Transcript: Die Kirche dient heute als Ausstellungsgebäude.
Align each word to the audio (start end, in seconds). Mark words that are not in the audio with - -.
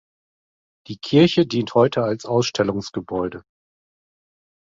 Die 0.87 0.97
Kirche 0.97 1.45
dient 1.45 1.75
heute 1.75 2.01
als 2.01 2.25
Ausstellungsgebäude. 2.25 3.43